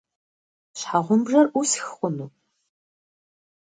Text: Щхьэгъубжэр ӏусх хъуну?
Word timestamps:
Щхьэгъубжэр 0.79 1.45
ӏусх 1.51 1.85
хъуну? 1.95 2.27